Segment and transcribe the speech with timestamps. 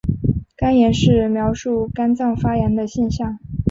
[0.57, 3.37] 肝炎是描述肝脏发炎的现象。